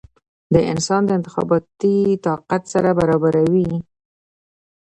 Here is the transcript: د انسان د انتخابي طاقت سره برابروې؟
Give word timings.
د 0.53 0.55
انسان 0.71 1.01
د 1.05 1.09
انتخابي 1.17 1.95
طاقت 2.25 2.61
سره 2.73 2.89
برابروې؟ 2.99 3.65